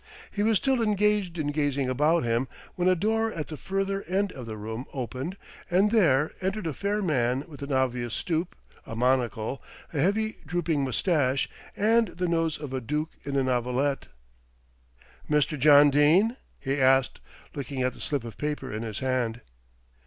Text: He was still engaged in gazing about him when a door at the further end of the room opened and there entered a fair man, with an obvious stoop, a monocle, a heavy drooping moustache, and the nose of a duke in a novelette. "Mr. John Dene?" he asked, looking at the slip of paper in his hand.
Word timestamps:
He 0.31 0.41
was 0.41 0.57
still 0.57 0.81
engaged 0.81 1.37
in 1.37 1.49
gazing 1.51 1.87
about 1.87 2.23
him 2.23 2.47
when 2.73 2.87
a 2.87 2.95
door 2.95 3.31
at 3.31 3.49
the 3.49 3.55
further 3.55 4.01
end 4.07 4.31
of 4.31 4.47
the 4.47 4.57
room 4.57 4.87
opened 4.93 5.37
and 5.69 5.91
there 5.91 6.31
entered 6.41 6.65
a 6.65 6.73
fair 6.73 7.03
man, 7.03 7.45
with 7.47 7.61
an 7.61 7.71
obvious 7.71 8.15
stoop, 8.15 8.55
a 8.87 8.95
monocle, 8.95 9.61
a 9.93 9.99
heavy 9.99 10.37
drooping 10.43 10.83
moustache, 10.83 11.47
and 11.77 12.07
the 12.07 12.27
nose 12.27 12.59
of 12.59 12.73
a 12.73 12.81
duke 12.81 13.11
in 13.25 13.35
a 13.35 13.43
novelette. 13.43 14.07
"Mr. 15.29 15.55
John 15.55 15.91
Dene?" 15.91 16.35
he 16.59 16.81
asked, 16.81 17.19
looking 17.53 17.83
at 17.83 17.93
the 17.93 18.01
slip 18.01 18.23
of 18.23 18.39
paper 18.39 18.73
in 18.73 18.81
his 18.81 18.97
hand. 19.05 19.41